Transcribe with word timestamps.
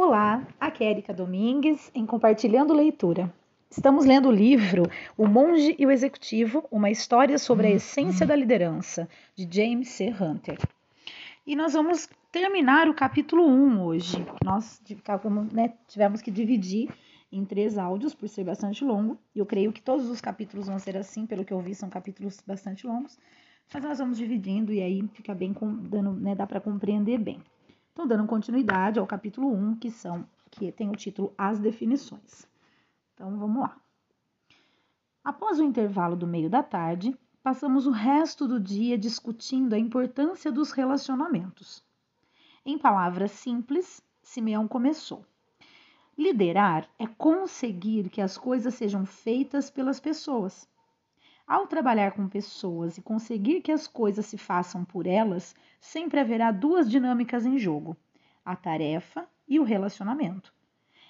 Olá, 0.00 0.46
aqui 0.60 0.84
é 0.84 0.90
Erika 0.90 1.12
Domingues 1.12 1.90
em 1.92 2.06
Compartilhando 2.06 2.72
Leitura. 2.72 3.34
Estamos 3.68 4.06
lendo 4.06 4.28
o 4.28 4.32
livro 4.32 4.84
O 5.16 5.26
Monge 5.26 5.74
e 5.76 5.84
o 5.84 5.90
Executivo, 5.90 6.64
uma 6.70 6.88
história 6.88 7.36
sobre 7.36 7.66
a 7.66 7.70
essência 7.72 8.24
da 8.24 8.36
liderança, 8.36 9.08
de 9.34 9.46
James 9.50 9.88
C. 9.88 10.14
Hunter. 10.18 10.56
E 11.44 11.56
nós 11.56 11.72
vamos 11.72 12.08
terminar 12.30 12.88
o 12.88 12.94
capítulo 12.94 13.44
1 13.44 13.82
hoje. 13.82 14.24
Nós 14.44 14.80
né, 15.52 15.74
tivemos 15.88 16.22
que 16.22 16.30
dividir 16.30 16.88
em 17.32 17.44
três 17.44 17.76
áudios, 17.76 18.14
por 18.14 18.28
ser 18.28 18.44
bastante 18.44 18.84
longo, 18.84 19.18
e 19.34 19.40
eu 19.40 19.44
creio 19.44 19.72
que 19.72 19.82
todos 19.82 20.08
os 20.08 20.20
capítulos 20.20 20.68
vão 20.68 20.78
ser 20.78 20.96
assim, 20.96 21.26
pelo 21.26 21.44
que 21.44 21.52
eu 21.52 21.60
vi, 21.60 21.74
são 21.74 21.90
capítulos 21.90 22.40
bastante 22.46 22.86
longos, 22.86 23.18
mas 23.74 23.82
nós 23.82 23.98
vamos 23.98 24.16
dividindo 24.16 24.72
e 24.72 24.80
aí 24.80 25.02
fica 25.12 25.34
bem, 25.34 25.52
dando, 25.90 26.12
né, 26.12 26.36
dá 26.36 26.46
para 26.46 26.60
compreender 26.60 27.18
bem. 27.18 27.42
Então, 27.98 28.06
dando 28.06 28.28
continuidade 28.28 29.00
ao 29.00 29.06
capítulo 29.08 29.52
1, 29.52 29.74
que 29.74 29.90
são 29.90 30.24
que 30.52 30.70
tem 30.70 30.88
o 30.88 30.94
título 30.94 31.34
As 31.36 31.58
definições. 31.58 32.46
Então, 33.12 33.36
vamos 33.36 33.60
lá. 33.60 33.76
Após 35.24 35.58
o 35.58 35.64
intervalo 35.64 36.14
do 36.14 36.24
meio 36.24 36.48
da 36.48 36.62
tarde, 36.62 37.18
passamos 37.42 37.88
o 37.88 37.90
resto 37.90 38.46
do 38.46 38.60
dia 38.60 38.96
discutindo 38.96 39.74
a 39.74 39.78
importância 39.80 40.52
dos 40.52 40.70
relacionamentos. 40.70 41.82
Em 42.64 42.78
palavras 42.78 43.32
simples, 43.32 44.00
Simeão 44.22 44.68
começou. 44.68 45.26
Liderar 46.16 46.88
é 47.00 47.06
conseguir 47.08 48.10
que 48.10 48.20
as 48.20 48.38
coisas 48.38 48.74
sejam 48.74 49.04
feitas 49.04 49.70
pelas 49.70 49.98
pessoas. 49.98 50.68
Ao 51.48 51.66
trabalhar 51.66 52.12
com 52.12 52.28
pessoas 52.28 52.98
e 52.98 53.02
conseguir 53.02 53.62
que 53.62 53.72
as 53.72 53.86
coisas 53.86 54.26
se 54.26 54.36
façam 54.36 54.84
por 54.84 55.06
elas, 55.06 55.56
sempre 55.80 56.20
haverá 56.20 56.52
duas 56.52 56.90
dinâmicas 56.90 57.46
em 57.46 57.56
jogo: 57.56 57.96
a 58.44 58.54
tarefa 58.54 59.26
e 59.48 59.58
o 59.58 59.64
relacionamento. 59.64 60.52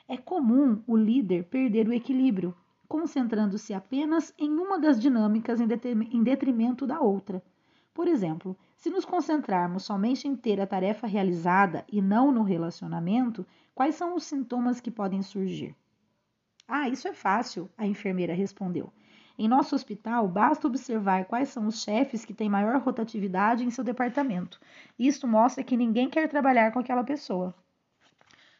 É 0.06 0.16
comum 0.16 0.80
o 0.86 0.96
líder 0.96 1.46
perder 1.46 1.88
o 1.88 1.92
equilíbrio, 1.92 2.56
concentrando-se 2.86 3.74
apenas 3.74 4.32
em 4.38 4.48
uma 4.48 4.78
das 4.78 5.00
dinâmicas 5.00 5.60
em 5.60 6.22
detrimento 6.22 6.86
da 6.86 7.00
outra. 7.00 7.42
Por 7.92 8.06
exemplo, 8.06 8.56
se 8.76 8.90
nos 8.90 9.04
concentrarmos 9.04 9.82
somente 9.82 10.28
em 10.28 10.36
ter 10.36 10.60
a 10.60 10.68
tarefa 10.68 11.08
realizada 11.08 11.84
e 11.90 12.00
não 12.00 12.30
no 12.30 12.44
relacionamento, 12.44 13.44
quais 13.74 13.96
são 13.96 14.14
os 14.14 14.22
sintomas 14.22 14.80
que 14.80 14.88
podem 14.88 15.20
surgir? 15.20 15.74
Ah, 16.68 16.88
isso 16.88 17.08
é 17.08 17.12
fácil, 17.12 17.68
a 17.76 17.84
enfermeira 17.84 18.34
respondeu. 18.34 18.92
Em 19.38 19.46
nosso 19.46 19.76
hospital, 19.76 20.26
basta 20.26 20.66
observar 20.66 21.24
quais 21.26 21.50
são 21.50 21.68
os 21.68 21.84
chefes 21.84 22.24
que 22.24 22.34
têm 22.34 22.48
maior 22.48 22.80
rotatividade 22.80 23.64
em 23.64 23.70
seu 23.70 23.84
departamento. 23.84 24.58
Isto 24.98 25.28
mostra 25.28 25.62
que 25.62 25.76
ninguém 25.76 26.10
quer 26.10 26.28
trabalhar 26.28 26.72
com 26.72 26.80
aquela 26.80 27.04
pessoa. 27.04 27.54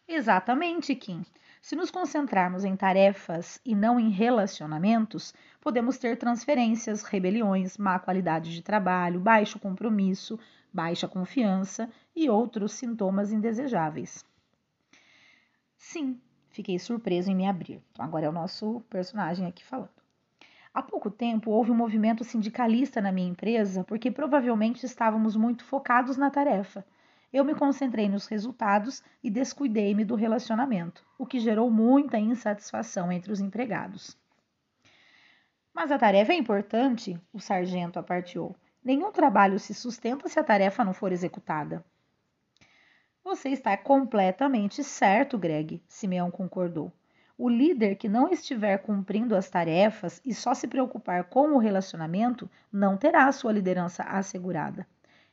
Exatamente, 0.06 0.94
Kim. 0.94 1.24
Se 1.60 1.74
nos 1.74 1.90
concentrarmos 1.90 2.64
em 2.64 2.76
tarefas 2.76 3.60
e 3.64 3.74
não 3.74 3.98
em 3.98 4.08
relacionamentos, 4.08 5.34
podemos 5.60 5.98
ter 5.98 6.16
transferências, 6.16 7.02
rebeliões, 7.02 7.76
má 7.76 7.98
qualidade 7.98 8.54
de 8.54 8.62
trabalho, 8.62 9.18
baixo 9.18 9.58
compromisso, 9.58 10.38
baixa 10.72 11.08
confiança 11.08 11.90
e 12.14 12.30
outros 12.30 12.70
sintomas 12.70 13.32
indesejáveis. 13.32 14.24
Sim, 15.76 16.20
fiquei 16.50 16.78
surpreso 16.78 17.32
em 17.32 17.34
me 17.34 17.48
abrir. 17.48 17.82
Então, 17.90 18.04
agora 18.04 18.26
é 18.26 18.28
o 18.28 18.32
nosso 18.32 18.80
personagem 18.88 19.44
aqui 19.44 19.64
falando. 19.64 19.97
Há 20.78 20.82
pouco 20.82 21.10
tempo 21.10 21.50
houve 21.50 21.72
um 21.72 21.74
movimento 21.74 22.22
sindicalista 22.22 23.00
na 23.00 23.10
minha 23.10 23.28
empresa 23.28 23.82
porque 23.82 24.12
provavelmente 24.12 24.86
estávamos 24.86 25.34
muito 25.34 25.64
focados 25.64 26.16
na 26.16 26.30
tarefa. 26.30 26.86
Eu 27.32 27.44
me 27.44 27.52
concentrei 27.52 28.08
nos 28.08 28.28
resultados 28.28 29.02
e 29.20 29.28
descuidei-me 29.28 30.04
do 30.04 30.14
relacionamento, 30.14 31.04
o 31.18 31.26
que 31.26 31.40
gerou 31.40 31.68
muita 31.68 32.16
insatisfação 32.16 33.10
entre 33.10 33.32
os 33.32 33.40
empregados. 33.40 34.16
Mas 35.74 35.90
a 35.90 35.98
tarefa 35.98 36.32
é 36.32 36.36
importante, 36.36 37.20
o 37.33 37.40
sargento 37.40 37.98
aparteou. 37.98 38.55
Nenhum 38.84 39.11
trabalho 39.11 39.58
se 39.58 39.74
sustenta 39.74 40.28
se 40.28 40.38
a 40.38 40.44
tarefa 40.44 40.84
não 40.84 40.94
for 40.94 41.11
executada. 41.11 41.84
Você 43.24 43.48
está 43.48 43.77
completamente 43.77 44.84
certo, 44.84 45.36
Greg, 45.36 45.83
Simeão 45.88 46.30
concordou. 46.30 46.92
O 47.38 47.48
líder 47.48 47.94
que 47.94 48.08
não 48.08 48.28
estiver 48.28 48.78
cumprindo 48.78 49.36
as 49.36 49.48
tarefas 49.48 50.20
e 50.24 50.34
só 50.34 50.54
se 50.54 50.66
preocupar 50.66 51.22
com 51.24 51.52
o 51.52 51.58
relacionamento 51.58 52.50
não 52.72 52.96
terá 52.96 53.30
sua 53.30 53.52
liderança 53.52 54.02
assegurada. 54.02 54.84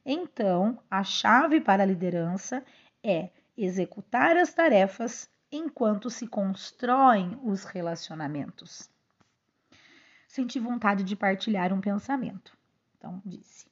Então, 0.05 0.79
a 0.89 1.03
chave 1.03 1.59
para 1.59 1.81
a 1.81 1.85
liderança 1.85 2.63
é 3.03 3.31
executar 3.57 4.38
as 4.38 4.53
tarefas 4.53 5.27
enquanto 5.51 6.11
se 6.11 6.27
constroem 6.27 7.39
os 7.43 7.63
relacionamentos. 7.63 8.87
Senti 10.27 10.59
vontade 10.59 11.03
de 11.03 11.16
partilhar 11.16 11.73
um 11.73 11.81
pensamento. 11.81 12.55
Então, 12.97 13.19
disse. 13.25 13.66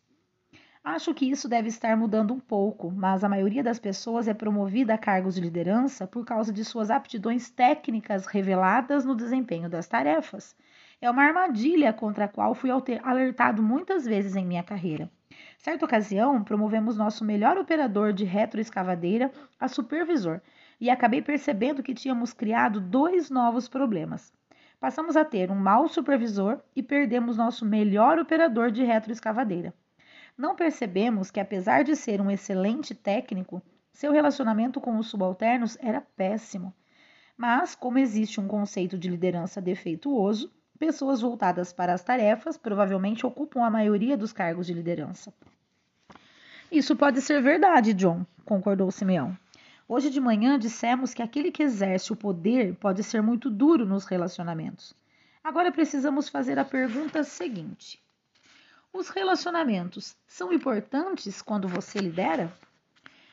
Acho 0.85 1.13
que 1.13 1.25
isso 1.25 1.47
deve 1.47 1.69
estar 1.69 1.95
mudando 1.95 2.33
um 2.33 2.39
pouco, 2.41 2.91
mas 2.91 3.23
a 3.23 3.29
maioria 3.29 3.63
das 3.63 3.79
pessoas 3.79 4.27
é 4.27 4.33
promovida 4.33 4.94
a 4.94 4.97
cargos 4.97 5.35
de 5.35 5.39
liderança 5.39 6.05
por 6.05 6.25
causa 6.25 6.51
de 6.51 6.66
suas 6.66 6.91
aptidões 6.91 7.49
técnicas 7.49 8.25
reveladas 8.25 9.05
no 9.05 9.16
desempenho 9.16 9.69
das 9.69 9.88
tarefas. 9.88 10.53
É 10.99 11.09
uma 11.09 11.23
armadilha 11.23 11.94
contra 11.94 12.25
a 12.25 12.27
qual 12.27 12.53
fui 12.53 12.69
alertado 12.69 13.63
muitas 13.63 14.03
vezes 14.03 14.35
em 14.35 14.45
minha 14.45 14.61
carreira. 14.61 15.09
Certa 15.57 15.85
ocasião, 15.85 16.44
promovemos 16.44 16.97
nosso 16.97 17.23
melhor 17.23 17.57
operador 17.57 18.11
de 18.11 18.25
retroescavadeira 18.25 19.31
a 19.57 19.69
supervisor 19.69 20.41
e 20.81 20.89
acabei 20.89 21.21
percebendo 21.21 21.81
que 21.81 21.94
tínhamos 21.94 22.33
criado 22.33 22.81
dois 22.81 23.29
novos 23.29 23.69
problemas. 23.69 24.33
Passamos 24.81 25.15
a 25.15 25.23
ter 25.23 25.50
um 25.50 25.55
mau 25.55 25.88
supervisor 25.88 26.59
e 26.75 26.83
perdemos 26.83 27.38
nosso 27.38 27.65
melhor 27.65 28.19
operador 28.19 28.69
de 28.69 28.83
retroescavadeira 28.83 29.73
não 30.38 30.55
percebemos 30.55 31.29
que, 31.29 31.39
apesar 31.39 31.83
de 31.83 31.95
ser 31.95 32.19
um 32.19 32.31
excelente 32.31 32.95
técnico, 32.95 33.61
seu 33.91 34.11
relacionamento 34.11 34.81
com 34.81 34.97
os 34.97 35.07
subalternos 35.07 35.77
era 35.79 36.01
péssimo. 36.01 36.73
Mas, 37.38 37.75
como 37.75 37.99
existe 37.99 38.39
um 38.39 38.47
conceito 38.47 38.97
de 38.97 39.09
liderança 39.09 39.61
defeituoso, 39.61 40.51
pessoas 40.79 41.21
voltadas 41.21 41.71
para 41.71 41.94
as 41.94 42.03
tarefas 42.03 42.57
provavelmente 42.57 43.25
ocupam 43.25 43.63
a 43.63 43.69
maioria 43.69 44.17
dos 44.17 44.33
cargos 44.33 44.67
de 44.67 44.73
liderança. 44.73 45.33
Isso 46.71 46.95
pode 46.95 47.21
ser 47.21 47.41
verdade, 47.41 47.94
John, 47.94 48.25
concordou 48.44 48.91
Simeão. 48.91 49.38
Hoje 49.88 50.09
de 50.09 50.19
manhã 50.19 50.57
dissemos 50.57 51.13
que 51.13 51.21
aquele 51.21 51.51
que 51.51 51.61
exerce 51.61 52.11
o 52.11 52.15
poder 52.15 52.75
pode 52.75 53.03
ser 53.03 53.21
muito 53.21 53.50
duro 53.50 53.85
nos 53.85 54.05
relacionamentos. 54.05 54.95
Agora 55.44 55.71
precisamos 55.71 56.29
fazer 56.29 56.57
a 56.57 56.65
pergunta 56.65 57.23
seguinte: 57.23 58.03
os 58.94 59.09
relacionamentos 59.09 60.16
são 60.28 60.54
importantes 60.54 61.42
quando 61.42 61.68
você 61.68 62.00
lidera? 62.00 62.54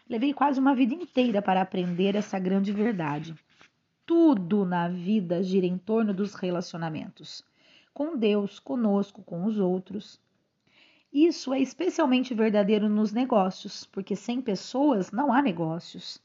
Levei 0.09 0.33
quase 0.33 0.59
uma 0.59 0.75
vida 0.75 0.95
inteira 0.95 1.41
para 1.41 1.61
aprender 1.61 2.17
essa 2.17 2.39
grande 2.39 2.73
verdade. 2.73 3.35
Tudo 4.05 4.65
na 4.65 4.89
vida 4.89 5.43
gira 5.43 5.67
em 5.67 5.79
torno 5.79 6.13
dos 6.13 6.35
relacionamentos 6.35 7.45
com 7.93 8.17
Deus, 8.17 8.59
conosco, 8.59 9.23
com 9.23 9.45
os 9.45 9.59
outros. 9.59 10.21
Isso 11.13 11.53
é 11.53 11.61
especialmente 11.61 12.35
verdadeiro 12.35 12.89
nos 12.89 13.13
negócios, 13.13 13.85
porque 13.85 14.15
sem 14.15 14.41
pessoas 14.41 15.11
não 15.11 15.33
há 15.33 15.43
negócios. 15.43 16.19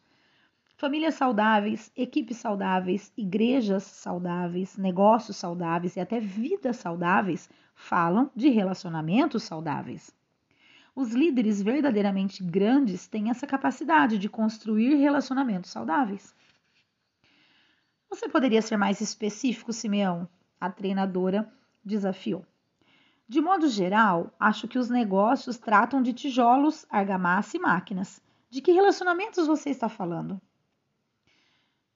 Famílias 0.78 1.16
saudáveis, 1.16 1.92
equipes 1.96 2.38
saudáveis, 2.38 3.12
igrejas 3.18 3.84
saudáveis, 3.84 4.78
negócios 4.78 5.38
saudáveis 5.38 5.96
e 5.96 6.00
até 6.00 6.20
vidas 6.20 6.78
saudáveis 6.78 7.50
falam 7.76 8.32
de 8.36 8.50
relacionamentos 8.50 9.44
saudáveis. 9.44 10.16
Os 10.96 11.12
líderes 11.12 11.62
verdadeiramente 11.62 12.42
grandes 12.42 13.06
têm 13.06 13.30
essa 13.30 13.46
capacidade 13.46 14.18
de 14.18 14.30
construir 14.30 14.96
relacionamentos 14.96 15.70
saudáveis. 15.70 16.34
Você 18.10 18.30
poderia 18.30 18.62
ser 18.62 18.78
mais 18.78 19.02
específico, 19.02 19.74
Simeão? 19.74 20.28
A 20.60 20.72
treinadora 20.72 21.52
desafiou. 21.84 22.46
De 23.28 23.42
modo 23.42 23.68
geral, 23.68 24.34
acho 24.40 24.68
que 24.68 24.80
os 24.80 24.90
negócios 24.90 25.58
tratam 25.58 26.02
de 26.02 26.14
tijolos, 26.14 26.86
argamassa 26.90 27.58
e 27.58 27.60
máquinas. 27.60 28.22
De 28.50 28.62
que 28.62 28.72
relacionamentos 28.72 29.48
você 29.48 29.70
está 29.70 29.90
falando? 29.90 30.40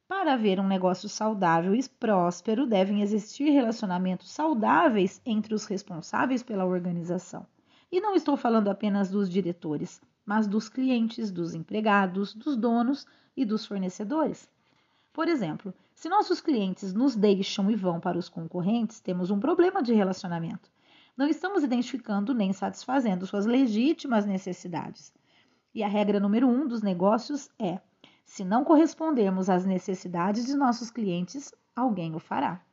Para 0.09 0.33
haver 0.33 0.59
um 0.59 0.67
negócio 0.67 1.07
saudável 1.07 1.75
e 1.75 1.87
próspero, 1.87 2.65
devem 2.65 3.03
existir 3.03 3.51
relacionamentos 3.51 4.31
saudáveis 4.31 5.21
entre 5.23 5.53
os 5.53 5.67
responsáveis 5.67 6.41
pela 6.41 6.65
organização. 6.65 7.45
E 7.91 8.01
não 8.01 8.15
estou 8.15 8.35
falando 8.35 8.69
apenas 8.69 9.11
dos 9.11 9.29
diretores, 9.29 10.01
mas 10.25 10.47
dos 10.47 10.67
clientes, 10.67 11.29
dos 11.29 11.53
empregados, 11.53 12.33
dos 12.33 12.57
donos 12.57 13.05
e 13.37 13.45
dos 13.45 13.67
fornecedores. 13.67 14.49
Por 15.13 15.27
exemplo, 15.27 15.71
se 15.93 16.09
nossos 16.09 16.41
clientes 16.41 16.91
nos 16.91 17.15
deixam 17.15 17.69
e 17.69 17.75
vão 17.75 17.99
para 17.99 18.17
os 18.17 18.27
concorrentes, 18.27 18.99
temos 18.99 19.29
um 19.29 19.39
problema 19.39 19.83
de 19.83 19.93
relacionamento. 19.93 20.71
Não 21.15 21.27
estamos 21.27 21.61
identificando 21.61 22.33
nem 22.33 22.51
satisfazendo 22.51 23.27
suas 23.27 23.45
legítimas 23.45 24.25
necessidades. 24.25 25.13
E 25.71 25.83
a 25.83 25.87
regra 25.87 26.19
número 26.19 26.47
um 26.47 26.67
dos 26.67 26.81
negócios 26.81 27.47
é 27.59 27.79
Se 28.29 28.45
não 28.45 28.63
correspondermos 28.63 29.49
às 29.49 29.65
necessidades 29.65 30.45
de 30.45 30.53
nossos 30.53 30.91
clientes, 30.91 31.51
alguém 31.75 32.13
o 32.13 32.19
fará. 32.19 32.63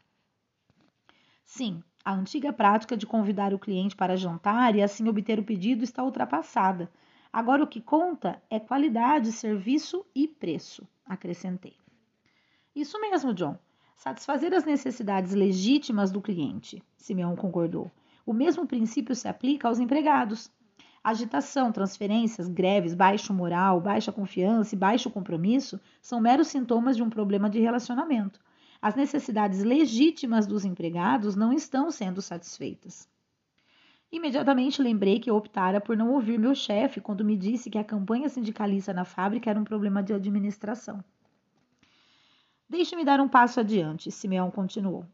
Sim, 1.42 1.82
a 2.04 2.12
antiga 2.12 2.52
prática 2.52 2.94
de 2.94 3.06
convidar 3.06 3.54
o 3.54 3.58
cliente 3.58 3.96
para 3.96 4.18
jantar 4.18 4.76
e 4.76 4.82
assim 4.82 5.08
obter 5.08 5.38
o 5.38 5.44
pedido 5.44 5.82
está 5.82 6.04
ultrapassada. 6.04 6.92
Agora 7.32 7.64
o 7.64 7.66
que 7.66 7.80
conta 7.80 8.40
é 8.50 8.60
qualidade, 8.60 9.32
serviço 9.32 10.04
e 10.14 10.28
preço, 10.28 10.86
acrescentei. 11.06 11.74
Isso 12.74 13.00
mesmo, 13.00 13.32
John. 13.32 13.58
Satisfazer 13.96 14.52
as 14.52 14.66
necessidades 14.66 15.32
legítimas 15.32 16.12
do 16.12 16.20
cliente, 16.20 16.82
Simeão 16.98 17.34
concordou. 17.34 17.90
O 18.26 18.34
mesmo 18.34 18.66
princípio 18.66 19.14
se 19.14 19.26
aplica 19.26 19.68
aos 19.68 19.80
empregados. 19.80 20.52
Agitação, 21.06 21.70
transferências, 21.70 22.48
greves, 22.48 22.92
baixo 22.92 23.32
moral, 23.32 23.80
baixa 23.80 24.10
confiança 24.10 24.74
e 24.74 24.78
baixo 24.78 25.08
compromisso 25.08 25.80
são 26.02 26.20
meros 26.20 26.48
sintomas 26.48 26.96
de 26.96 27.02
um 27.04 27.08
problema 27.08 27.48
de 27.48 27.60
relacionamento. 27.60 28.40
As 28.82 28.96
necessidades 28.96 29.62
legítimas 29.62 30.48
dos 30.48 30.64
empregados 30.64 31.36
não 31.36 31.52
estão 31.52 31.92
sendo 31.92 32.20
satisfeitas. 32.20 33.08
Imediatamente 34.10 34.82
lembrei 34.82 35.20
que 35.20 35.30
eu 35.30 35.36
optara 35.36 35.80
por 35.80 35.96
não 35.96 36.12
ouvir 36.12 36.40
meu 36.40 36.56
chefe 36.56 37.00
quando 37.00 37.24
me 37.24 37.36
disse 37.36 37.70
que 37.70 37.78
a 37.78 37.84
campanha 37.84 38.28
sindicalista 38.28 38.92
na 38.92 39.04
fábrica 39.04 39.48
era 39.48 39.60
um 39.60 39.64
problema 39.64 40.02
de 40.02 40.12
administração. 40.12 41.04
Deixe-me 42.68 43.04
dar 43.04 43.20
um 43.20 43.28
passo 43.28 43.60
adiante, 43.60 44.10
Simeão 44.10 44.50
continuou. 44.50 45.06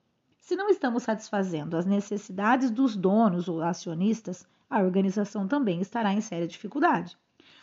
Se 0.42 0.56
não 0.56 0.68
estamos 0.68 1.04
satisfazendo 1.04 1.76
as 1.76 1.86
necessidades 1.86 2.68
dos 2.68 2.96
donos 2.96 3.46
ou 3.46 3.62
acionistas, 3.62 4.44
a 4.68 4.82
organização 4.82 5.46
também 5.46 5.80
estará 5.80 6.12
em 6.12 6.20
séria 6.20 6.48
dificuldade. 6.48 7.16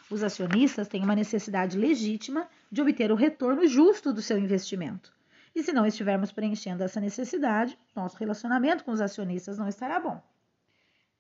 Os 0.09 0.23
acionistas 0.23 0.87
têm 0.87 1.03
uma 1.03 1.13
necessidade 1.13 1.77
legítima 1.77 2.47
de 2.71 2.81
obter 2.81 3.11
o 3.11 3.15
retorno 3.15 3.67
justo 3.67 4.13
do 4.13 4.21
seu 4.21 4.37
investimento. 4.37 5.13
E 5.53 5.61
se 5.61 5.73
não 5.73 5.85
estivermos 5.85 6.31
preenchendo 6.31 6.81
essa 6.81 7.01
necessidade, 7.01 7.77
nosso 7.93 8.15
relacionamento 8.15 8.85
com 8.85 8.91
os 8.91 9.01
acionistas 9.01 9.57
não 9.57 9.67
estará 9.67 9.99
bom. 9.99 10.23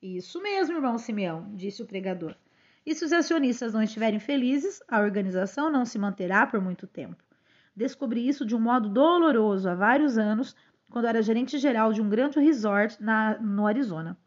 Isso 0.01 0.41
mesmo, 0.41 0.77
irmão 0.77 0.97
Simeão, 0.97 1.53
disse 1.53 1.83
o 1.83 1.85
pregador. 1.85 2.35
E 2.85 2.95
se 2.95 3.03
os 3.03 3.11
acionistas 3.11 3.73
não 3.73 3.83
estiverem 3.83 4.17
felizes, 4.17 4.81
a 4.87 5.01
organização 5.01 5.69
não 5.69 5.83
se 5.83 5.99
manterá 5.99 6.47
por 6.47 6.61
muito 6.61 6.87
tempo. 6.87 7.21
Descobri 7.75 8.27
isso 8.27 8.45
de 8.45 8.55
um 8.55 8.59
modo 8.59 8.89
doloroso 8.89 9.69
há 9.69 9.75
vários 9.75 10.17
anos 10.17 10.55
quando 10.89 11.05
era 11.05 11.21
gerente 11.21 11.57
geral 11.57 11.93
de 11.93 12.01
um 12.01 12.09
grande 12.09 12.39
resort 12.39 13.01
na, 13.01 13.37
no 13.39 13.67
Arizona. 13.67 14.17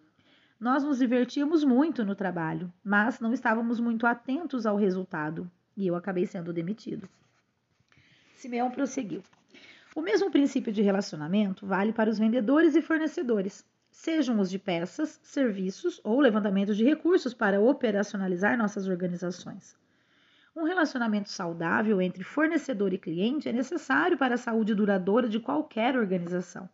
Nós 0.59 0.85
nos 0.85 0.99
divertíamos 0.99 1.65
muito 1.65 2.05
no 2.05 2.15
trabalho, 2.15 2.73
mas 2.85 3.19
não 3.19 3.33
estávamos 3.33 3.81
muito 3.81 4.07
atentos 4.07 4.65
ao 4.65 4.77
resultado 4.77 5.51
e 5.77 5.87
eu 5.87 5.97
acabei 5.97 6.27
sendo 6.27 6.53
demitido. 6.53 7.09
Simeão 8.37 8.71
prosseguiu. 8.71 9.23
O 9.95 10.01
mesmo 10.01 10.31
princípio 10.31 10.73
de 10.73 10.81
relacionamento 10.81 11.67
vale 11.67 11.93
para 11.93 12.09
os 12.09 12.19
vendedores 12.19 12.75
e 12.75 12.83
fornecedores, 12.83 13.65
sejam 13.91 14.41
os 14.41 14.51
de 14.51 14.59
peças, 14.59 15.21
serviços 15.23 16.01
ou 16.03 16.21
levantamento 16.21 16.75
de 16.75 16.85
recursos 16.85 17.35
para 17.35 17.61
operacionalizar 17.61 18.57
nossas 18.57 18.89
organizações. 18.89 19.77
Um 20.55 20.65
relacionamento 20.65 21.31
saudável 21.31 22.01
entre 22.03 22.23
fornecedor 22.23 22.93
e 22.93 22.99
cliente 22.99 23.49
é 23.49 23.53
necessário 23.53 24.19
para 24.19 24.35
a 24.35 24.39
saúde 24.39 24.75
duradoura 24.75 25.27
de 25.27 25.41
qualquer 25.41 25.97
organização. 25.97 26.69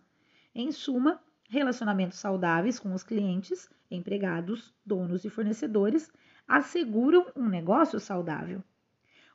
Em 0.53 0.73
suma, 0.73 1.23
relacionamentos 1.49 2.19
saudáveis 2.19 2.81
com 2.81 2.93
os 2.93 3.05
clientes, 3.05 3.71
empregados, 3.89 4.75
donos 4.85 5.25
e 5.25 5.31
fornecedores 5.31 6.11
asseguram 6.47 7.31
um 7.37 7.49
negócio 7.49 8.01
saudável. 8.01 8.65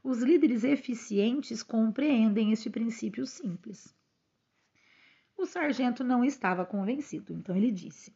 Os 0.04 0.22
líderes 0.22 0.66
eficientes 0.66 1.64
compreendem 1.64 2.52
este 2.52 2.70
princípio 2.70 3.26
simples. 3.26 3.96
O 5.38 5.46
sargento 5.46 6.04
não 6.04 6.24
estava 6.24 6.66
convencido, 6.66 7.32
então 7.34 7.56
ele 7.56 7.72
disse: 7.72 8.14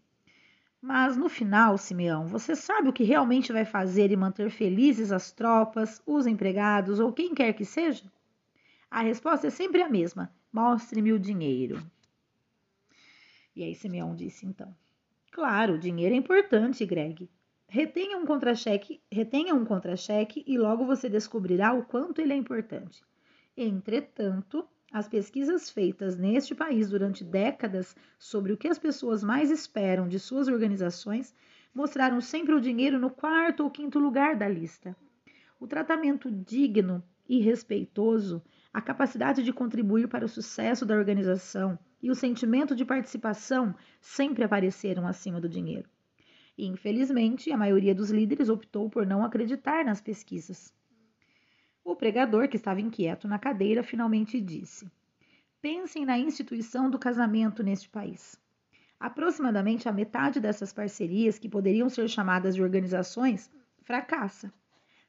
mas 0.81 1.18
no 1.18 1.27
final, 1.27 1.77
Simeão, 1.77 2.27
você 2.27 2.56
sabe 2.56 2.89
o 2.89 2.94
que 2.94 3.03
realmente 3.03 3.51
vai 3.51 3.65
fazer 3.65 4.12
e 4.12 4.15
manter 4.15 4.50
felizes 4.50 5.12
as 5.12 5.31
tropas, 5.31 6.01
os 6.06 6.27
empregados 6.27 7.00
ou 7.00 7.12
quem 7.12 7.33
quer 7.33 7.53
que 7.53 7.65
seja? 7.65 8.03
A 8.89 9.01
resposta 9.01 9.47
é 9.47 9.50
sempre 9.50 9.81
a 9.81 9.89
mesma: 9.89 10.33
mostre-me 10.51 11.12
o 11.12 11.19
dinheiro. 11.19 11.81
E 13.56 13.63
aí 13.63 13.74
Simeão 13.74 14.15
disse 14.15 14.45
então: 14.45 14.74
Claro, 15.31 15.74
o 15.74 15.79
dinheiro 15.79 16.13
é 16.13 16.18
importante, 16.18 16.85
Greg. 16.85 17.29
Retenha 17.68 18.18
um 18.18 18.25
contra-cheque, 18.25 19.01
retenha 19.12 19.53
um 19.53 19.65
contra-cheque 19.65 20.44
e 20.47 20.57
logo 20.57 20.85
você 20.85 21.09
descobrirá 21.09 21.74
o 21.74 21.83
quanto 21.83 22.21
ele 22.21 22.31
é 22.31 22.35
importante. 22.35 23.03
Entretanto, 23.57 24.65
as 24.92 25.07
pesquisas 25.07 25.69
feitas 25.69 26.18
neste 26.18 26.56
país 26.56 26.89
durante 26.89 27.24
décadas 27.24 27.95
sobre 28.18 28.54
o 28.54 28.57
que 28.57 28.68
as 28.68 28.80
pessoas 28.80 29.24
mais 29.24 29.51
esperam 29.51 30.07
de 30.07 30.19
suas 30.19 30.48
organizações 30.48 31.36
mostraram 31.74 32.22
sempre 32.22 32.56
o 32.56 32.62
dinheiro 32.62 32.98
no 32.98 33.10
quarto 33.10 33.63
ou 33.63 33.69
quinto 33.69 34.00
lugar 34.00 34.36
da 34.36 34.48
lista. 34.48 34.95
O 35.60 35.68
tratamento 35.68 36.31
digno 36.31 37.04
e 37.28 37.39
respeitoso, 37.39 38.42
a 38.74 38.81
capacidade 38.81 39.44
de 39.44 39.51
contribuir 39.51 40.07
para 40.07 40.25
o 40.25 40.30
sucesso 40.30 40.86
da 40.86 40.95
organização 40.95 41.78
e 42.01 42.10
o 42.10 42.16
sentimento 42.16 42.75
de 42.75 42.86
participação 42.86 43.75
sempre 44.00 44.44
apareceram 44.44 45.06
acima 45.07 45.42
do 45.42 45.50
dinheiro. 45.50 45.89
Infelizmente, 46.57 47.51
a 47.51 47.57
maioria 47.57 47.94
dos 47.94 48.10
líderes 48.10 48.50
optou 48.50 48.89
por 48.89 49.06
não 49.06 49.24
acreditar 49.24 49.84
nas 49.84 50.01
pesquisas. 50.01 50.74
O 51.88 51.95
pregador, 51.95 52.50
que 52.50 52.57
estava 52.57 52.81
inquieto 52.81 53.30
na 53.30 53.39
cadeira, 53.39 53.81
finalmente 53.81 54.42
disse: 54.42 54.92
Pensem 55.62 56.06
na 56.06 56.19
instituição 56.19 56.89
do 56.89 57.00
casamento 57.00 57.63
neste 57.63 57.88
país. 57.88 58.38
Aproximadamente 59.00 59.88
a 59.88 59.94
metade 59.94 60.42
dessas 60.42 60.74
parcerias, 60.74 61.39
que 61.39 61.48
poderiam 61.48 61.88
ser 61.88 62.10
chamadas 62.10 62.56
de 62.56 62.62
organizações, 62.62 63.50
fracassa. 63.84 64.51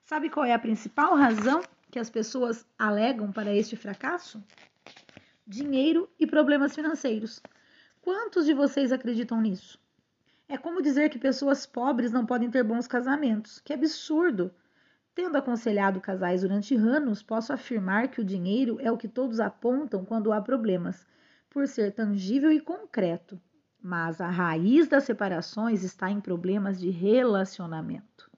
Sabe 0.04 0.30
qual 0.30 0.46
é 0.46 0.54
a 0.54 0.58
principal 0.58 1.16
razão 1.16 1.62
que 1.90 1.98
as 1.98 2.08
pessoas 2.08 2.64
alegam 2.78 3.32
para 3.32 3.52
este 3.52 3.74
fracasso? 3.74 4.40
Dinheiro 5.44 6.08
e 6.16 6.28
problemas 6.28 6.76
financeiros. 6.76 7.42
Quantos 8.00 8.46
de 8.46 8.54
vocês 8.54 8.92
acreditam 8.92 9.40
nisso? 9.40 9.80
É 10.48 10.56
como 10.56 10.80
dizer 10.80 11.10
que 11.10 11.18
pessoas 11.18 11.66
pobres 11.66 12.12
não 12.12 12.24
podem 12.24 12.48
ter 12.48 12.62
bons 12.62 12.86
casamentos. 12.86 13.58
Que 13.64 13.72
absurdo! 13.72 14.54
Tendo 15.18 15.36
aconselhado 15.36 16.00
casais 16.00 16.42
durante 16.42 16.76
anos, 16.76 17.24
posso 17.24 17.52
afirmar 17.52 18.06
que 18.06 18.20
o 18.20 18.24
dinheiro 18.24 18.78
é 18.80 18.92
o 18.92 18.96
que 18.96 19.08
todos 19.08 19.40
apontam 19.40 20.04
quando 20.04 20.32
há 20.32 20.40
problemas, 20.40 21.04
por 21.50 21.66
ser 21.66 21.92
tangível 21.92 22.52
e 22.52 22.60
concreto. 22.60 23.36
Mas 23.82 24.20
a 24.20 24.28
raiz 24.28 24.86
das 24.86 25.02
separações 25.02 25.82
está 25.82 26.08
em 26.08 26.20
problemas 26.20 26.78
de 26.78 26.88
relacionamento. 26.90 28.30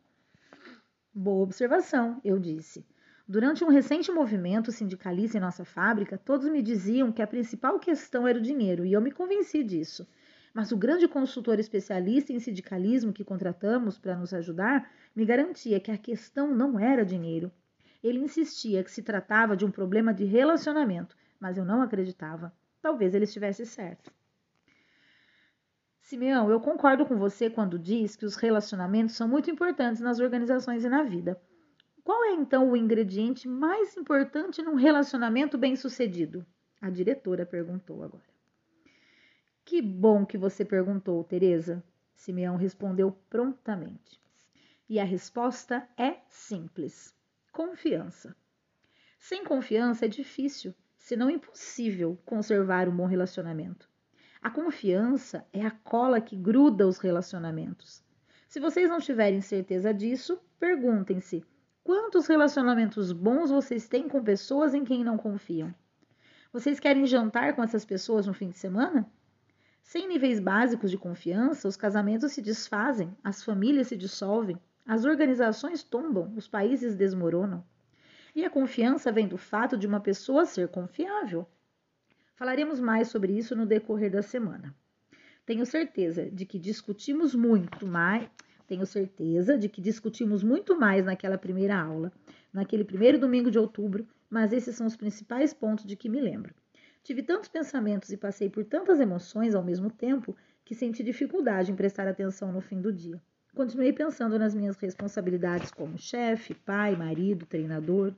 Boa 1.13 1.43
observação, 1.43 2.19
eu 2.25 2.39
disse. 2.39 2.87
Durante 3.29 3.63
um 3.63 3.69
recente 3.69 4.11
movimento 4.11 4.73
sindicalista 4.73 5.37
em 5.37 5.41
nossa 5.43 5.67
fábrica, 5.67 6.17
todos 6.17 6.49
me 6.49 6.63
diziam 6.63 7.13
que 7.13 7.21
a 7.21 7.27
principal 7.27 7.79
questão 7.79 8.27
era 8.27 8.39
o 8.39 8.43
dinheiro, 8.43 8.87
e 8.87 8.95
eu 8.95 9.03
me 9.03 9.13
convenci 9.13 9.63
disso. 9.63 10.09
Mas 10.53 10.73
o 10.73 10.77
grande 10.77 11.07
consultor 11.07 11.59
especialista 11.61 12.33
em 12.33 12.41
sindicalismo 12.41 13.13
que 13.13 13.25
contratamos 13.25 13.99
para 13.99 14.17
nos 14.17 14.35
ajudar 14.35 14.91
me 15.15 15.25
garantia 15.25 15.79
que 15.79 15.91
a 15.91 15.99
questão 15.99 16.53
não 16.55 16.79
era 16.79 17.05
dinheiro. 17.05 17.53
Ele 18.03 18.19
insistia 18.19 18.83
que 18.83 18.91
se 18.91 19.03
tratava 19.03 19.57
de 19.57 19.65
um 19.65 19.71
problema 19.71 20.13
de 20.13 20.25
relacionamento, 20.25 21.17
mas 21.39 21.57
eu 21.57 21.65
não 21.65 21.83
acreditava. 21.83 22.53
Talvez 22.81 23.15
ele 23.15 23.25
estivesse 23.25 23.65
certo. 23.67 24.11
Simeão, 26.01 26.51
eu 26.51 26.61
concordo 26.61 27.07
com 27.07 27.17
você 27.17 27.49
quando 27.49 27.79
diz 27.79 28.17
que 28.17 28.25
os 28.25 28.35
relacionamentos 28.35 29.15
são 29.15 29.29
muito 29.29 29.51
importantes 29.51 30.01
nas 30.01 30.19
organizações 30.19 30.85
e 30.85 30.89
na 30.89 31.05
vida. 31.05 31.41
Qual 32.03 32.25
é 32.25 32.33
então 32.33 32.69
o 32.69 32.77
ingrediente 32.77 33.47
mais 33.47 33.97
importante 33.97 34.63
num 34.63 34.75
relacionamento 34.75 35.57
bem-sucedido? 35.57 36.45
A 36.81 36.91
diretora 36.91 37.47
perguntou 37.47 38.03
agora. 38.03 38.40
Que 39.81 39.87
bom 39.87 40.27
que 40.27 40.37
você 40.37 40.63
perguntou, 40.63 41.25
Teresa. 41.25 41.83
Simeão 42.15 42.57
respondeu 42.57 43.17
prontamente. 43.31 44.21
E 44.87 45.01
a 45.01 45.05
resposta 45.05 45.89
é 45.97 46.19
simples: 46.29 47.17
confiança. 47.51 48.37
Sem 49.19 49.43
confiança 49.43 50.05
é 50.05 50.09
difícil, 50.09 50.75
se 50.99 51.17
não 51.17 51.31
impossível, 51.31 52.19
conservar 52.27 52.91
um 52.91 52.95
bom 52.95 53.07
relacionamento. 53.07 53.89
A 54.43 54.51
confiança 54.51 55.47
é 55.51 55.65
a 55.65 55.71
cola 55.71 56.21
que 56.21 56.37
gruda 56.37 56.87
os 56.87 56.99
relacionamentos. 56.99 58.05
Se 58.49 58.61
vocês 58.61 58.91
não 58.91 59.01
tiverem 59.01 59.41
certeza 59.41 59.95
disso, 59.95 60.39
perguntem-se: 60.59 61.43
quantos 61.83 62.27
relacionamentos 62.27 63.13
bons 63.13 63.51
vocês 63.51 63.89
têm 63.89 64.11
com 64.11 64.23
pessoas 64.23 64.75
em 64.75 64.85
quem 64.85 65.03
não 65.03 65.17
confiam? 65.17 65.75
Vocês 66.53 66.79
querem 66.79 67.07
jantar 67.07 67.57
com 67.57 67.63
essas 67.63 67.87
pessoas 67.87 68.27
no 68.27 68.35
fim 68.35 68.51
de 68.51 68.59
semana? 68.59 69.11
Sem 69.83 70.07
níveis 70.07 70.39
básicos 70.39 70.91
de 70.91 70.99
confiança, 70.99 71.67
os 71.67 71.77
casamentos 71.77 72.33
se 72.33 72.41
desfazem, 72.41 73.15
as 73.25 73.43
famílias 73.43 73.89
se 73.89 73.97
dissolvem, 73.97 74.57
as 74.87 75.05
organizações 75.05 75.83
tombam, 75.83 76.33
os 76.37 76.47
países 76.47 76.97
desmoronam. 76.97 77.65
E 78.35 78.45
a 78.45 78.51
confiança 78.51 79.11
vem 79.11 79.27
do 79.27 79.37
fato 79.37 79.77
de 79.77 79.87
uma 79.87 80.01
pessoa 80.01 80.47
ser 80.47 80.69
confiável. 80.69 81.47
Falaremos 82.37 82.81
mais 82.81 83.09
sobre 83.09 83.37
isso 83.37 83.57
no 83.57 83.67
decorrer 83.67 84.11
da 84.11 84.23
semana. 84.23 84.75
Tenho 85.45 85.67
certeza 85.67 86.31
de 86.31 86.47
que 86.47 86.59
discutimos 86.59 87.35
muito 87.35 87.87
mais, 87.87 88.31
tenho 88.67 88.87
certeza 88.87 89.59
de 89.59 89.69
que 89.69 89.81
discutimos 89.81 90.45
muito 90.45 90.79
mais 90.79 91.05
naquela 91.05 91.37
primeira 91.37 91.77
aula, 91.77 92.13
naquele 92.53 92.85
primeiro 92.85 93.19
domingo 93.19 93.51
de 93.51 93.59
outubro, 93.59 94.07
mas 94.29 94.53
esses 94.53 94.77
são 94.77 94.87
os 94.87 94.97
principais 94.97 95.53
pontos 95.53 95.85
de 95.85 95.97
que 95.97 96.09
me 96.09 96.21
lembro. 96.21 96.55
Tive 97.03 97.23
tantos 97.23 97.49
pensamentos 97.49 98.11
e 98.11 98.17
passei 98.17 98.51
por 98.51 98.65
tantas 98.65 99.01
emoções 99.01 99.55
ao 99.55 99.65
mesmo 99.65 99.91
tempo 99.91 100.37
que 100.65 100.75
senti 100.75 101.03
dificuldade 101.03 101.73
em 101.73 101.77
prestar 101.77 102.07
atenção 102.07 102.53
no 102.53 102.61
fim 102.61 102.81
do 102.81 102.93
dia. 102.93 103.21
Continuei 103.55 103.93
pensando 103.93 104.39
nas 104.39 104.55
minhas 104.55 104.77
responsabilidades 104.77 105.71
como 105.71 105.99
chefe, 105.99 106.55
pai, 106.55 106.95
marido, 106.95 107.47
treinador. 107.47 108.15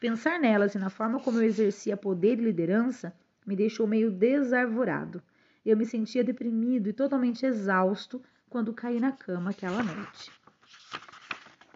Pensar 0.00 0.38
nelas 0.38 0.74
e 0.74 0.78
na 0.78 0.90
forma 0.90 1.20
como 1.20 1.38
eu 1.38 1.44
exercia 1.44 1.96
poder 1.96 2.38
e 2.38 2.44
liderança 2.44 3.12
me 3.46 3.56
deixou 3.56 3.86
meio 3.86 4.10
desarvorado. 4.10 5.22
Eu 5.64 5.76
me 5.76 5.86
sentia 5.86 6.22
deprimido 6.22 6.88
e 6.88 6.92
totalmente 6.92 7.46
exausto 7.46 8.22
quando 8.50 8.74
caí 8.74 9.00
na 9.00 9.12
cama 9.12 9.50
aquela 9.50 9.82
noite. 9.82 10.30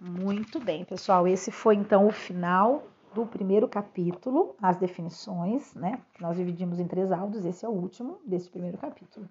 Muito 0.01 0.61
bem, 0.61 0.85
pessoal. 0.85 1.27
Esse 1.27 1.51
foi 1.51 1.77
então 1.77 2.07
o 2.07 2.13
final 2.13 2.92
do 3.15 3.27
primeiro 3.27 3.69
capítulo, 3.69 4.55
as 4.61 4.77
definições, 4.77 5.75
né? 5.75 6.01
Nós 6.21 6.37
dividimos 6.37 6.81
em 6.81 6.87
três 6.87 7.13
áudios, 7.13 7.45
esse 7.45 7.65
é 7.65 7.69
o 7.69 7.73
último 7.73 8.19
desse 8.25 8.49
primeiro 8.51 8.79
capítulo. 8.79 9.29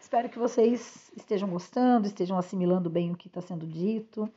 Espero 0.00 0.28
que 0.28 0.38
vocês 0.38 1.10
estejam 1.16 1.48
gostando, 1.48 2.06
estejam 2.06 2.36
assimilando 2.36 2.90
bem 2.90 3.10
o 3.10 3.16
que 3.16 3.28
está 3.28 3.40
sendo 3.40 3.66
dito. 3.66 4.28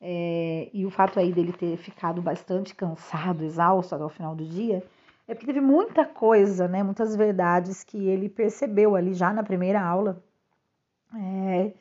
É, 0.00 0.68
e 0.72 0.84
o 0.84 0.90
fato 0.90 1.18
aí 1.18 1.32
dele 1.32 1.52
ter 1.52 1.76
ficado 1.76 2.20
bastante 2.20 2.74
cansado, 2.74 3.44
exausto 3.44 3.94
ao 3.94 4.08
final 4.08 4.34
do 4.34 4.44
dia, 4.44 4.82
é 5.26 5.34
porque 5.34 5.46
teve 5.46 5.60
muita 5.60 6.04
coisa, 6.04 6.68
né? 6.68 6.82
Muitas 6.82 7.16
verdades 7.16 7.84
que 7.84 8.08
ele 8.08 8.28
percebeu 8.28 8.96
ali 8.96 9.14
já 9.14 9.32
na 9.32 9.42
primeira 9.42 9.80
aula. 9.80 10.22
É, 11.16 11.72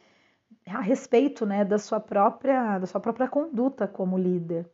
a 0.67 0.79
respeito 0.79 1.45
né, 1.45 1.65
da 1.65 1.79
sua 1.79 1.99
própria 1.99 2.77
da 2.77 2.85
sua 2.85 3.01
própria 3.01 3.27
conduta 3.27 3.87
como 3.87 4.17
líder 4.17 4.69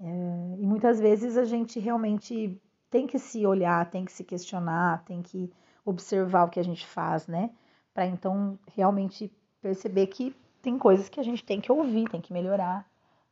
é, 0.00 0.56
e 0.58 0.66
muitas 0.66 0.98
vezes 0.98 1.36
a 1.36 1.44
gente 1.44 1.78
realmente 1.78 2.60
tem 2.90 3.06
que 3.06 3.18
se 3.18 3.46
olhar 3.46 3.88
tem 3.90 4.04
que 4.04 4.12
se 4.12 4.24
questionar 4.24 5.04
tem 5.04 5.22
que 5.22 5.50
observar 5.84 6.44
o 6.44 6.50
que 6.50 6.60
a 6.60 6.64
gente 6.64 6.86
faz 6.86 7.26
né 7.26 7.50
para 7.92 8.06
então 8.06 8.58
realmente 8.74 9.32
perceber 9.60 10.06
que 10.06 10.34
tem 10.62 10.78
coisas 10.78 11.08
que 11.08 11.18
a 11.18 11.22
gente 11.22 11.44
tem 11.44 11.60
que 11.60 11.72
ouvir, 11.72 12.08
tem 12.08 12.20
que 12.20 12.32
melhorar. 12.32 12.86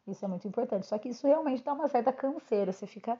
Isso 0.06 0.24
é 0.24 0.28
muito 0.28 0.48
importante. 0.48 0.86
Só 0.86 0.98
que 0.98 1.08
isso 1.08 1.26
realmente 1.26 1.62
dá 1.62 1.72
uma 1.72 1.88
certa 1.88 2.12
canseira. 2.12 2.72
Você 2.72 2.86
fica, 2.86 3.18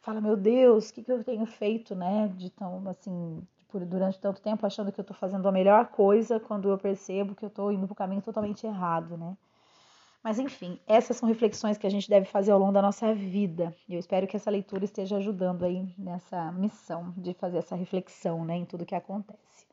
fala, 0.00 0.20
meu 0.20 0.36
Deus, 0.36 0.88
o 0.88 0.94
que, 0.94 1.02
que 1.02 1.10
eu 1.10 1.24
tenho 1.24 1.44
feito, 1.46 1.94
né? 1.94 2.28
De 2.36 2.50
tão, 2.50 2.88
assim, 2.88 3.42
por, 3.68 3.84
durante 3.84 4.20
tanto 4.20 4.40
tempo, 4.40 4.64
achando 4.64 4.92
que 4.92 5.00
eu 5.00 5.02
estou 5.02 5.16
fazendo 5.16 5.48
a 5.48 5.52
melhor 5.52 5.88
coisa, 5.88 6.38
quando 6.38 6.70
eu 6.70 6.78
percebo 6.78 7.34
que 7.34 7.44
eu 7.44 7.48
estou 7.48 7.72
indo 7.72 7.86
para 7.86 7.92
o 7.92 7.96
caminho 7.96 8.22
totalmente 8.22 8.64
errado, 8.66 9.16
né? 9.16 9.36
Mas 10.28 10.38
enfim, 10.38 10.78
essas 10.86 11.16
são 11.16 11.26
reflexões 11.26 11.78
que 11.78 11.86
a 11.86 11.90
gente 11.90 12.06
deve 12.06 12.26
fazer 12.26 12.50
ao 12.50 12.58
longo 12.58 12.70
da 12.70 12.82
nossa 12.82 13.14
vida. 13.14 13.74
E 13.88 13.94
eu 13.94 13.98
espero 13.98 14.26
que 14.26 14.36
essa 14.36 14.50
leitura 14.50 14.84
esteja 14.84 15.16
ajudando 15.16 15.64
aí 15.64 15.88
nessa 15.96 16.52
missão 16.52 17.14
de 17.16 17.32
fazer 17.32 17.56
essa 17.56 17.74
reflexão, 17.74 18.44
né, 18.44 18.54
em 18.56 18.66
tudo 18.66 18.84
que 18.84 18.94
acontece. 18.94 19.66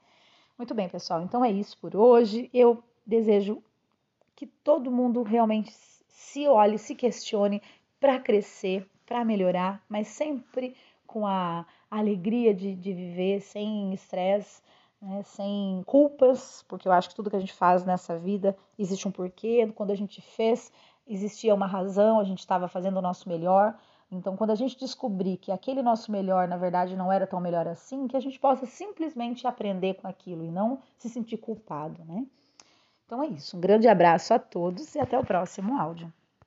Muito 0.58 0.74
bem, 0.74 0.88
pessoal. 0.88 1.22
Então 1.22 1.44
é 1.44 1.52
isso 1.52 1.78
por 1.78 1.94
hoje. 1.94 2.50
Eu 2.54 2.82
desejo 3.06 3.62
que 4.34 4.48
todo 4.48 4.90
mundo 4.90 5.24
realmente 5.24 5.74
se 6.08 6.48
olhe, 6.48 6.78
se 6.78 6.96
questione 6.96 7.62
para 8.00 8.18
crescer, 8.18 8.90
para 9.06 9.26
melhorar, 9.26 9.84
mas 9.90 10.08
sempre 10.08 10.74
com 11.06 11.28
a 11.28 11.66
alegria 11.92 12.54
de, 12.54 12.74
de 12.74 12.94
viver, 12.94 13.42
sem 13.42 13.94
estresse, 13.94 14.62
né, 15.06 15.22
sem 15.24 15.84
culpas, 15.86 16.66
porque 16.68 16.88
eu 16.88 16.92
acho 16.92 17.10
que 17.10 17.16
tudo 17.16 17.30
que 17.30 17.36
a 17.36 17.40
gente 17.40 17.54
faz 17.54 17.86
nessa 17.86 18.18
vida 18.18 18.58
existe 18.78 19.08
um 19.08 19.12
porquê. 19.12 19.72
Quando 19.76 19.92
a 19.92 19.96
gente 19.96 20.20
fez, 20.22 20.72
existia 21.08 21.54
uma 21.54 21.68
razão, 21.68 22.20
a 22.20 22.24
gente 22.24 22.40
estava 22.40 22.68
fazendo 22.68 22.98
o 22.98 23.02
nosso 23.02 23.30
melhor. 23.30 23.76
Então, 24.12 24.36
quando 24.36 24.52
a 24.52 24.56
gente 24.56 24.78
descobrir 24.78 25.38
que 25.38 25.52
aquele 25.52 25.82
nosso 25.82 26.12
melhor, 26.12 26.48
na 26.48 26.58
verdade, 26.58 26.96
não 26.96 27.12
era 27.12 27.28
tão 27.28 27.40
melhor 27.40 27.68
assim, 27.68 28.08
que 28.08 28.18
a 28.18 28.20
gente 28.20 28.40
possa 28.40 28.66
simplesmente 28.66 29.48
aprender 29.48 29.96
com 29.96 30.08
aquilo 30.08 30.44
e 30.44 30.52
não 30.52 30.80
se 30.98 31.10
sentir 31.10 31.38
culpado, 31.38 32.04
né? 32.06 32.26
Então 33.06 33.22
é 33.22 33.28
isso. 33.28 33.58
Um 33.58 33.60
grande 33.62 33.88
abraço 33.88 34.34
a 34.34 34.40
todos 34.40 34.96
e 34.96 35.00
até 35.00 35.18
o 35.18 35.24
próximo 35.24 35.80
áudio. 35.80 36.12